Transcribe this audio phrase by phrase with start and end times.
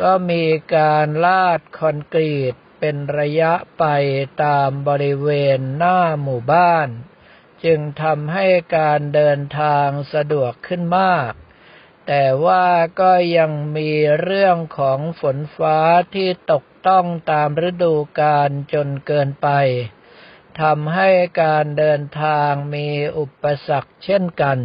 [0.00, 0.44] ก็มี
[0.76, 3.84] การลาดคอนกรีตเป็นระยะไป
[4.44, 6.88] ตามบริเวณหน้าหมู่บ้าน
[7.64, 11.32] จึงทำให้การเดินทางสะดวกขึ้นมาก
[12.06, 12.66] แต่ว่า
[13.00, 13.90] ก็ยังมี
[14.22, 15.78] เรื่องของฝนฟ้า
[16.14, 19.48] ที่ตกต้องตามฤดูกาลจนเกินไป
[20.60, 21.10] ทำให้
[21.42, 22.88] การเดินทางมี
[23.18, 24.58] อุปสรรคเช่นกัน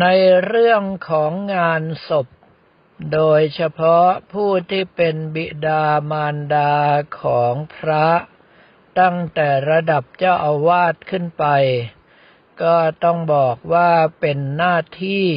[0.00, 0.06] ใน
[0.46, 2.26] เรื่องของงานศพ
[3.12, 6.74] โดยเฉพาะผู้ที่เป็นบิดามารดา
[7.20, 8.08] ของพระ
[9.00, 11.46] ตั้งแต่ระดับเจ้าอาวาสขึ้นไป
[12.62, 15.28] ก็ต้องบอกว่าเป็นหน้าที่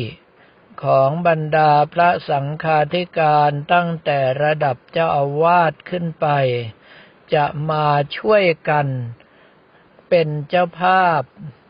[0.83, 6.27] ของบรรดาพระสังฆาธิการตั้งแต่ระดับเจ้าอาวาสขึ้นไป
[7.33, 8.87] จะมาช่วยกัน
[10.09, 11.21] เป็นเจ้าภาพ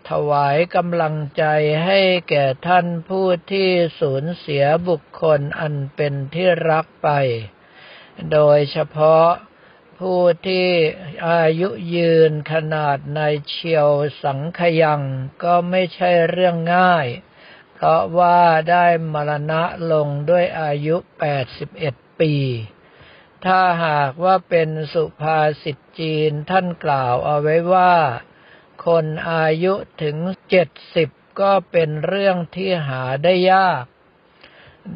[0.09, 1.43] ถวายกำลังใจ
[1.85, 3.69] ให้แก่ท่านผู้ที่
[3.99, 7.09] สูญเสียบุคคลอันเป็นที่รักไป
[8.31, 9.27] โดยเฉพาะ
[10.05, 10.69] ผู้ที่
[11.29, 13.89] อายุยืนขนาดในเชียว
[14.23, 15.01] สังขยัง
[15.43, 17.07] ก็ไม่ใช่เรื่องง่าย
[17.73, 18.41] เพราะว่า
[18.71, 20.95] ได้มรณะลงด้วยอายุ
[21.57, 22.35] 81 ปี
[23.45, 27.93] ถ้าหากว่าเป็นสุภาษิตจีนท่านกล่าวเอาไว้ว่า
[28.85, 30.17] คนอายุถึง
[30.77, 33.83] 70 ก็เป็นเรื่องที่หาได้ยาก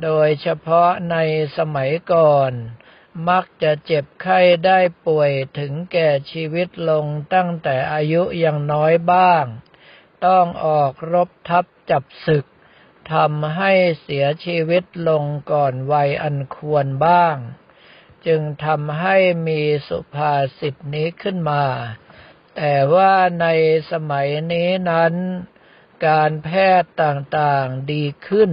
[0.03, 1.15] โดยเฉพาะใน
[1.57, 2.53] สมัยก่อน
[3.29, 9.45] มักจะเจ็บไข้ได้ป่วยถึงแก่ชีวิตลงตั้งแต่อายุยังน้อยบ้าง
[10.25, 12.45] ต้องออกรบทับจับศึก
[13.13, 13.71] ทำให้
[14.01, 17.35] เสียชีวิตลงก่อนวัยอันควรบ้าง
[18.25, 21.65] จึงทำให้มีสุภาษิตนี้ขึ้นมา
[22.55, 23.47] แต่ว่าใน
[23.91, 25.13] สมัยนี้นั้น
[26.07, 26.49] การแพ
[26.81, 28.51] ทย์ต่างๆดีขึ้น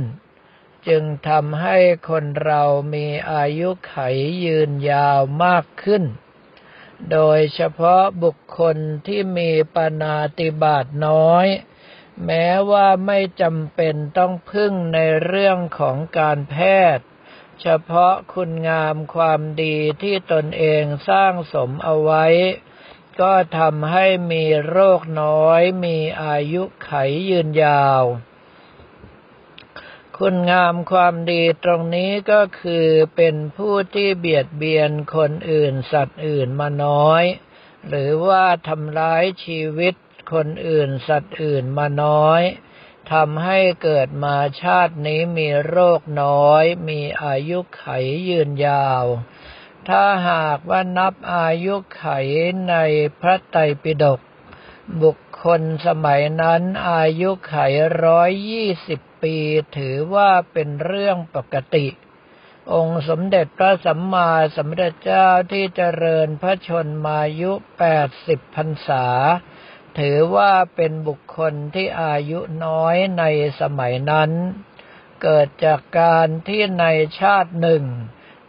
[0.89, 1.79] จึงทำให้
[2.09, 2.63] คนเรา
[2.95, 3.97] มีอายุไข
[4.45, 6.05] ยืนยาวมากขึ้น
[7.11, 8.77] โดยเฉพาะบุคคล
[9.07, 11.47] ที่มีปนาติบาตน้อย
[12.27, 16.57] แม้ว่าไม่จำเป็นต้องพึ่งในเรื่องของการแพ
[16.97, 17.07] ทย์
[17.61, 22.27] เฉพาะคุณงามความดีที่ตนเองสร้างสมเอาไว้
[23.21, 26.93] ก็ทำให้มีโรคน้อยมีอายุไข
[27.29, 28.03] ยืนยาว
[30.25, 37.25] คุณงามความดีตรงนี้ก็คือเป็นผู้ที่เบียดเบียนคนอื่นสัตว์อื่นมาน้อย
[37.89, 39.95] หรือว่าทำร้ายชีวิต
[40.33, 42.43] คนอื่นสัตว์อื่นมาน้อย
[43.13, 47.87] ทำให้เกิดมาชาตินี้มีโรคน้อย มีอายุไข
[48.29, 49.05] ยืนยาว
[49.89, 52.07] ถ้าหากว่านับอายุไข
[52.69, 52.75] ใน
[53.21, 54.21] พระไตรปิฎก
[55.03, 57.55] บุคคลสมัยนั้นอายุไข
[58.05, 59.37] ร้อยยี่สิบ ปี
[59.79, 61.87] ถือว่าเป็นเรื่องปกติ
[62.73, 69.07] องค์สมเด็จพระสัมมาสัมพุทธเจ้าที่เจริญพระชนมายุแปดสิบพรรษา
[69.99, 73.25] ถือว่าเป็นบุคคลที่อายุน้อยใน
[73.61, 74.31] สมัยนั้น
[75.23, 76.87] เกิดจากการที่ใน
[77.21, 77.85] ชาติหนึ่ง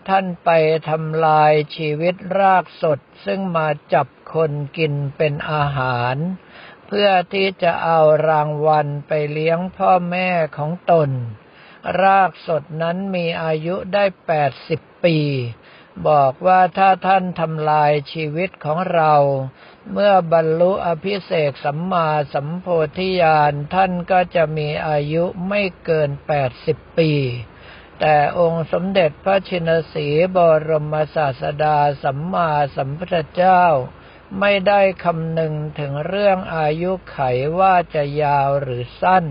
[0.10, 0.50] ท่านไป
[0.90, 6.16] ทำลายชีวิตรากสดซึ่งมาจับคนกินเป็นอาหาร
[6.98, 8.00] พื่อที่จะเอา
[8.30, 11.10] รางวัลไปเลี้ยงพ่อแม่ของตน
[12.02, 15.18] รากสดนั้นมีอายุได้แปดสิบปี
[16.08, 19.14] บอกว่าถ้าท่านทำลายชีวิตของเรา
[19.92, 22.66] เมื่อบรรลุอภิเศกสัมมาสัมโพ
[22.98, 27.12] ธิญาณท่านก็จะมีอายุไม่เกินแปดสิบปี
[28.00, 30.38] แต่องค์สมเด็จพระชินสีบ
[30.70, 33.64] รมศาสดาสัมมาสัมพุทธเจ้า
[34.40, 37.20] ไม่ได้คำนึงถึงเรื่องอายุไข
[37.60, 39.26] ว่าจะยาวหรือสั้น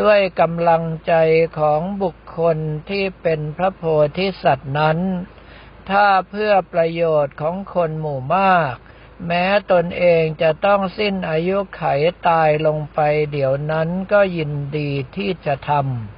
[0.00, 1.14] ด้วยกำลังใจ
[1.58, 2.58] ของบุคคล
[2.90, 3.82] ที่เป็นพระโพ
[4.18, 4.98] ธิสัตว์นั้น
[5.90, 8.74] ถ้าเพื่อประโยชน์ของคนหมู่มาก
[9.26, 11.82] แม้ตนเองจะต้องสิ้นอายุไข
[12.28, 13.00] ตายลงไป
[13.32, 15.70] เดี๋ยวนั้นก็ยินดีที่จะท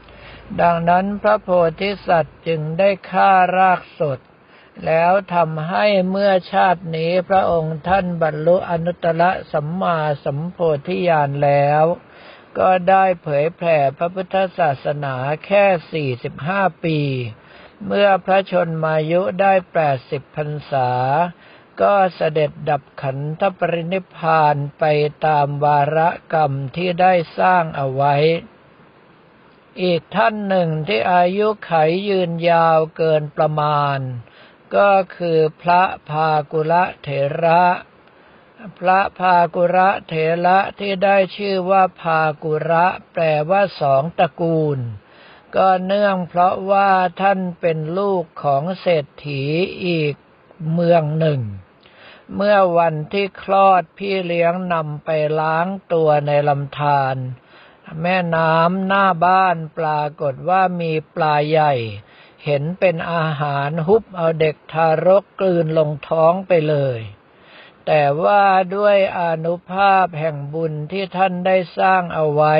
[0.07, 1.49] ำดังนั้นพระโพ
[1.81, 4.19] ธิสัตว์จึงได้ฆ่ารากสด
[4.87, 9.23] แล้วทำให้เมื่อชาตินี้พระองค์ท่านบรรลุอนุตตร
[9.53, 11.85] สัมมาสัมโพธิญาณแล้ว
[12.59, 15.15] ก็ได้เผยแผ่พระพุทธศาสนา
[15.47, 16.99] แค่ 45 ปี
[17.87, 19.53] เมื่อพระชนมายุได้
[19.95, 20.91] 80พรรษา
[21.81, 24.85] ก็เสด็จดับขันธปรินิพานไป
[25.27, 28.15] ตามวาระกรรมที่ได้สร้างเอาไว้
[29.83, 31.73] อีกท่านหนึ่งที่อายุไข
[32.09, 33.99] ยืนยาวเกินประมาณ
[34.77, 37.09] ก็คือพระพากุละเถ
[37.45, 37.65] ระ
[38.79, 40.15] พระพากุระเถ
[40.47, 44.79] ระที่ได้ชื่อว่าพากุระแปลว่าสองตระกูล
[45.57, 46.91] ก็เนื่องเพราะว่า
[47.21, 49.43] ท่านเป็นลูกของเศรษฐี
[49.87, 50.15] อีก
[50.73, 51.41] เมืองหนึ่ง
[52.37, 55.11] เมื่อวันที่คลอดพี่เลี้ยงนำไป
[55.41, 57.17] ล้างตัวในลำธาร
[58.03, 61.75] แม่น้ำหน้าบ้านปรากฏว่ามีปลาใหญ่
[62.45, 67.01] เห็นเป็นอาหารฮุบเอาเด็กทารกกลืนลงท้องไปเลย
[67.87, 68.45] แต่ว่า
[68.77, 72.57] ด้วยอนุภาพแห่งบุญที่ท่านได้สร้างเอาไว้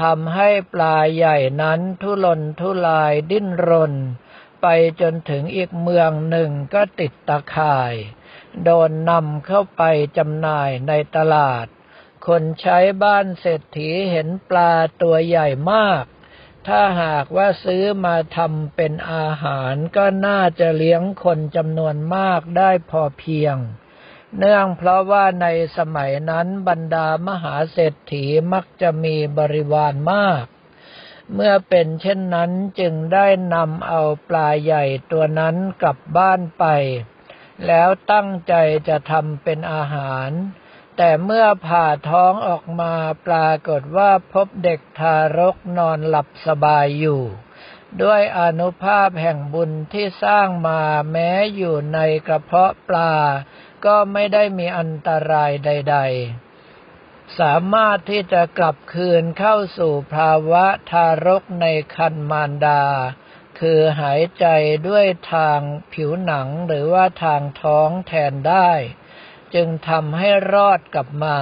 [0.00, 3.94] ทำให้ปลาใหญ่นั้นทุรนทุรายดิ้นรน
[4.62, 4.66] ไป
[5.00, 7.94] จนถึงอีกเมืองหนึ่งก็ติดตะข่าย
[8.64, 9.82] โดนนำเข้าไป
[10.16, 11.66] จำหน่ายในตลาด
[12.26, 14.72] คนใช้บ้านเศรษฐีเห็นปลา
[15.02, 16.04] ตัวใหญ่มาก
[16.66, 23.56] ถ้าหากว่าซื้อมาทำเป็นอาหารก็น่าจะเลี้ยงคนจำนวนมากได้พอเพียง
[24.38, 25.46] เนื่องเพราะว่าใน
[25.76, 30.44] สมัยนั้นบรรดามหาเศรษฐีมักจะมีบริวารมาก
[31.34, 32.50] เมื่อเป็นเช่นนั้น
[32.80, 36.64] จึงได้นำเอาปลาใหญ่ตัวนั้นกลับบ้านไป
[37.66, 38.54] แล้วตั้งใจ
[38.88, 40.30] จะทำเป็นอาหาร
[41.00, 42.94] แต่เมื่อผ่าท้องออกมา
[43.26, 47.22] ปรากฏว่าพบเด็กทารกนอนหลับสบายอยู่
[48.02, 51.98] ด้วยอนุภาพแห่งบุญที่สร้างมาแม้อยู่ใน
[52.28, 53.14] กระเพาะปลา
[53.84, 55.96] ก็ไม่ได้มีอันตรายใด
[56.68, 61.66] ๆ สามารถที่จะกลับคืนเข้าสู่ภาวะทารกใน
[61.96, 62.84] คันมารดา
[63.60, 64.46] คือหายใจ
[64.88, 65.60] ด้วยทาง
[65.92, 68.70] ผิวหนังหรือว่าทางท้องแทนได้
[69.54, 71.38] จึงทำให้รอดกลับมา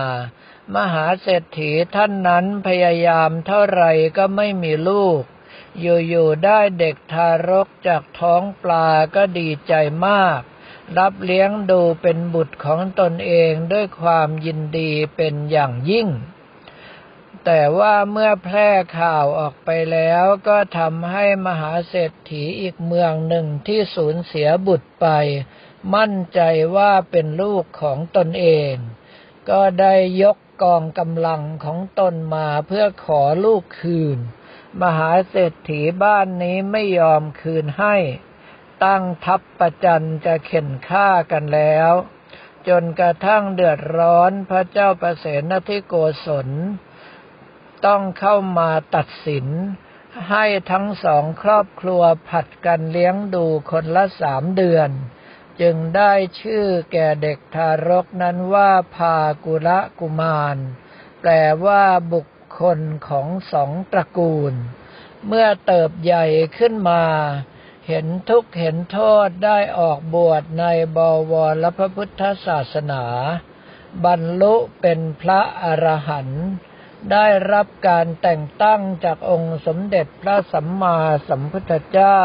[0.74, 3.84] มหาเศรษฐีท่านนั้นพยายามเท่าไร
[4.16, 5.22] ก็ไม่มีลูก
[5.80, 9.72] อยู่ๆได้เด็กทารกจากท้องปลาก็ดีใจ
[10.06, 10.40] มาก
[10.98, 16.08] รับเลี้ยงดูเป็นบุตรของตนเองด้วยความยินดีเป็นอย่างยิ่ง
[17.44, 25.06] แต่ว่าเมื่อแพร่ข่าวออกไปแล้วก็ทำให้มหาเศรษฐีอีกเมืองหนึ่งที่สูญเสียบุตรไป
[25.94, 26.40] มั่นใจ
[26.76, 28.74] ว่าเป็นลูกของตนเอง
[29.50, 34.18] ก็ได้ยกกองกำลังของตนมาเพื่อขอลูกคืน
[34.82, 37.96] มหาเศรษฐีบ้านนี้ไม่ยอมคืนให้
[38.84, 41.92] ตั้งทัพประจันจะเข็นฆ่ากันแล้ว
[42.68, 45.94] จนกระทั่งเดือดร้อนพระเจ้าประเสนทิโก
[46.26, 46.48] ศล
[47.86, 49.46] ต้องเข้ามาตัดสิน
[50.30, 54.90] ให้ทั้งสองครอบครัวผัดกันเลี้ยงดูคนละสามเดือน
[55.60, 60.56] จึงได้ชื่อแก่เด็กทารกนั้นว่าพากุละกุมาร
[61.20, 61.32] แปล
[61.64, 62.26] ว่าบุค
[62.60, 64.54] คลของสองตระกูล
[65.26, 66.26] เมื่อเติบใหญ่
[66.58, 67.02] ขึ้นมา
[67.88, 70.64] เห็นทุกข์เห็นโทษได้ออกบวชใน
[70.96, 70.98] บ
[71.30, 71.32] ว
[71.62, 73.04] รพระพุทธศาสนา
[74.04, 76.46] บรรลุเป็นพระอรหันต์
[77.12, 80.98] ได้รับการแต่งตั้งจากองค์สมเด็จพระสัมมา
[81.28, 82.22] สัมพุทธเจ้า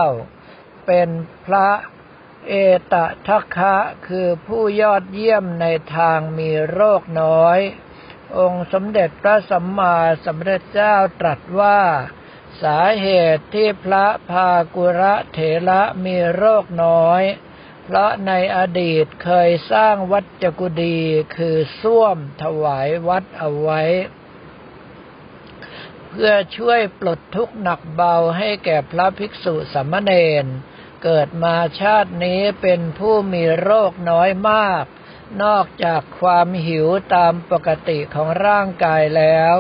[0.86, 1.10] เป็น
[1.46, 1.68] พระ
[2.48, 2.54] เอ
[2.92, 2.94] ต
[3.28, 3.76] ทัคคะ
[4.08, 7.60] คือผู้ยอดเยี่ยมในทางมีโรคน้อย
[8.38, 11.80] องค์สมเด็จพระสัมมาสัมพุทธเจ้าตรัสว่า
[12.64, 17.24] สาเหตุที่พระพากุระเถระมีโรคน้อย
[17.84, 21.00] เพราะในอดีตเคยสร้างวัดจกุดี
[21.38, 23.82] คือส้วมถวายวัดเอาไว้
[26.08, 30.12] เพื่อช่วยปลดทุกข์หนักเบาให้แก่พระภิกษุสามเณ
[30.44, 30.46] ร
[31.04, 34.84] เกิดมาชาตินี้เป็นผู้มีโรคน้อยมาก
[35.44, 39.56] นอกจากความหิวตามปกติของร่างกายแล้ว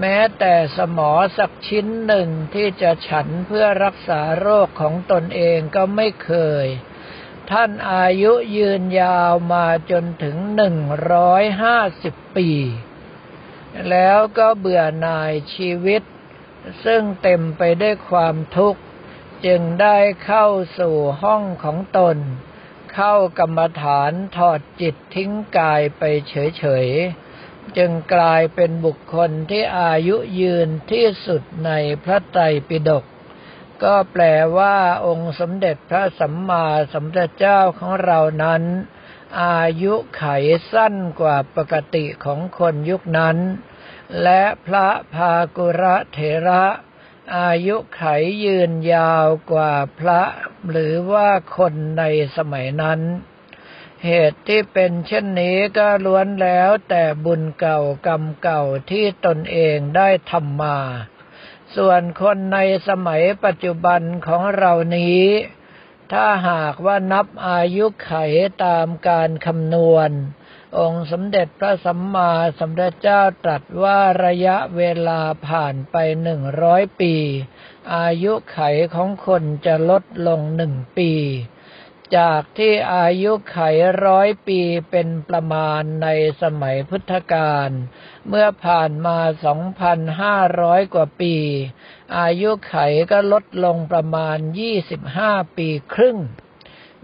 [0.00, 6.32] แม้แต่สมอสักชิ้นหนึ่งที่จะฉันเพื่อรักษาโรคของตนเองก็ไม่เค
[6.64, 6.66] ย
[7.50, 10.76] ท่านอายุยืนยาวมาจนถึงหนึ่ง
[11.12, 12.50] ร้อยห้าสิบปี
[13.90, 16.02] แล้วก็เบื่อหน่ายชีวิต
[16.84, 18.80] ซึ่งเต็มไปได้วยความทุกข์
[19.46, 20.46] จึงได้เข้า
[20.78, 22.16] สู่ห้องของตน
[22.94, 31.70] เข้ากรรมฐานถอดจิตทิ้งกายไปเฉยๆ จึงกลายเป็นบุคคลที่อายุยืนที่สุดใน
[32.04, 33.04] พระไตรปิฎก
[33.82, 34.24] ก็แปล
[34.58, 34.76] ว่า
[35.06, 38.62] องค์สมเด็จพระสัมมาสัมพุทธเจ้าของเรานั้น
[39.44, 40.24] อายุไข
[40.72, 43.38] สั้นกว่าปกติของคนยุคนั้น
[44.22, 46.64] และพระภากุระเถระ
[47.34, 48.02] อายุไข
[48.44, 50.22] ยืนยาวกว่าพระ
[50.70, 52.04] หรือว่าคนใน
[52.36, 53.00] สมัยนั้น
[54.04, 60.78] เหตุที่เป็นเช่นนี้ก็ล้วนแล้วแต่บุญเก่ากรรมเก่าที่ตนเองได้ทำมา
[61.76, 65.24] ส่วนคนในสมัยปัจจุบันของเรานี้
[66.12, 68.12] ถ้าหากว่านับอายุไข
[68.64, 70.10] ตามการคำนวณ
[70.78, 77.14] องค์สมเด็จพระสัมมาสัมพุทธเจ้าตรัสว่าระยะเวลาผ่านไปหนึ่งร้อยปี
[77.96, 78.60] อายุไข
[78.94, 81.12] ของคนจะลดลงหนึ่งปี
[82.18, 83.58] จากที่อายุไข
[84.06, 86.08] ร้อยปีเป็นประมาณใน
[86.42, 87.70] สมัยพุทธกาล
[88.28, 89.18] เมื่อผ่านมา
[90.06, 91.36] 2,500 กว่าปี
[92.18, 92.76] อายุไข
[93.10, 94.38] ก็ลดลงประมาณ
[94.96, 96.18] 25 ปีครึ่ง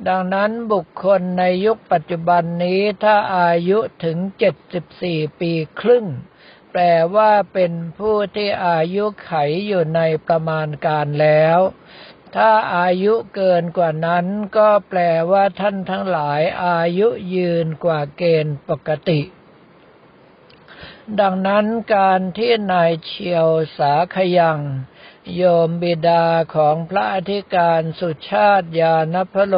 [0.08, 4.18] ดังนั้นบุคคลในยุคปัจจุบันนี้ถ้าอายุถึง
[4.78, 6.06] 74 ปีครึ่ง
[6.70, 6.82] แปล
[7.16, 9.32] ว่าเป็นผู้ที่อายุไข
[9.66, 11.58] อยู่ในประมาณการแล้ว
[12.36, 19.20] ถ้าอายุเกินกว่านั้นก็แปลว่าท่านทั้งหลายอายุยืนกว่าเกณฑ์ปกติ
[21.20, 24.58] ดังนั้นการที่นายเชียวสาขยัง
[25.36, 26.24] โยมบิดา
[26.54, 29.56] ของพระอธิการสุชาติยานพโล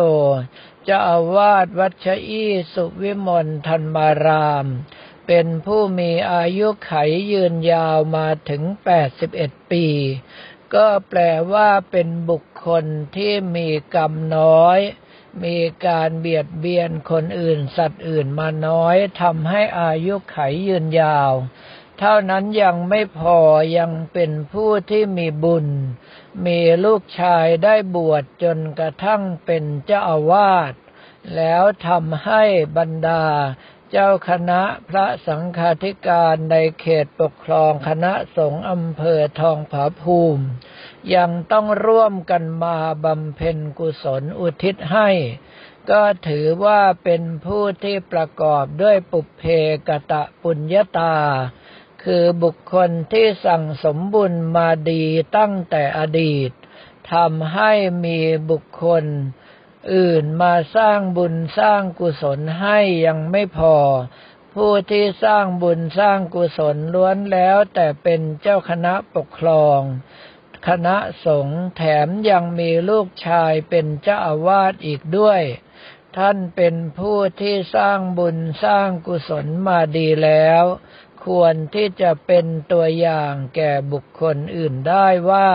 [0.89, 4.67] จะอาวาสวัชอีสุวิมลธรรมาราม
[5.27, 6.93] เป็นผู้มีอายุไข
[7.33, 8.63] ยืนยาวมาถึง
[9.19, 9.87] 81 ปี
[10.75, 11.21] ก็แปล
[11.53, 12.85] ว่าเป็นบุคคล
[13.17, 14.79] ที่มีกรรมน้อย
[15.45, 21.33] มีการเบียดเบียนคนอื่นสัตว์อื่นมาน้อยทำให้อายุไขยืนยาว
[21.99, 23.39] เท่านั้นยังไม่พอ
[23.79, 25.67] ยังเป็นผู้ที่มีบุญ
[26.47, 30.73] มีลูกชายได้บวชจนกระทั่งเป็นเจ้าอาวาส
[31.37, 32.43] แล้วทำให้
[32.77, 33.25] บรรดา
[33.91, 40.45] เจ้าคณะพระสังฆาธิการในเขตปกครองคณะสงฆ์อำเภอทองผาภูมิ
[41.15, 45.09] ยังต้องร่วมกันมาบำเพ็ญกุศลอุทิศให้
[45.91, 49.43] ก็ถือว่าเป็นผู้ที่ประกอบด้วยปุเพ
[49.89, 51.17] กะตะปุญญาตา
[52.05, 55.05] คือบุคคลที่สั่งสมบุญมาดี
[55.37, 56.51] ตั้งแต่อดีต
[57.13, 57.73] ทำให้
[58.05, 58.19] มี
[58.51, 59.05] บุคคล
[59.95, 63.77] อื่นมาสร้างบุญสร้างกุศลให้ยังไม่พอ
[64.55, 69.81] ผู้ที่สร้างบุญสร้างกุศลล้วนแล้วแต่เป็นเจ้าคณะปกครอง
[70.69, 70.97] คณะ
[71.27, 75.43] สงฆ์แถมยังมีลูกชายเป็นเจ้าอาวาสอีกด้วย
[76.17, 80.65] ท่านเป็นผู้ที่สร้างบุญสร้างกุศลมาดีแล้ว
[81.27, 85.51] ควรที่จะเป็นตัวอย่างแก่บุคคลอื่นได้ว่า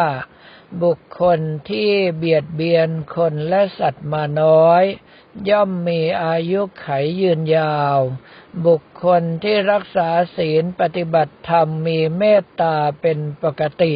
[0.83, 4.83] บุคคลที่เบียดเบียนคนและสัตว์มาน้อย
[5.49, 6.87] ย่อมมีอายุไข
[7.21, 7.97] ยืนยาว
[8.65, 13.95] บุคคลที่รักษาศีลปฏิบัติธรรมมีเมตตาเป็นปกติ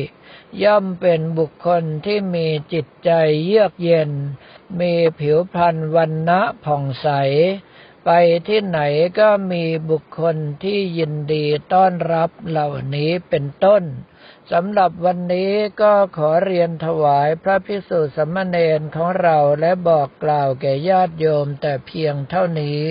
[0.63, 3.11] ย่อมเป็นบุคคลที่มีจิตใจ
[3.45, 4.11] เยือกเย็น
[4.79, 7.07] มีผิวพรรณวันณะผ่องใส
[8.05, 8.09] ไป
[8.47, 8.79] ที่ไหน
[9.19, 13.83] ก็มีบุคคลที่ยินดีต้อนรับเหล่านี้เป็นต้น
[14.51, 22.81] สำหรับวันนี้ก็ขอเรียนถวายพระพิสุสมณเณรของเราและบอกกล่าวแก่ญาติโยมแต่เพียงเท่านี้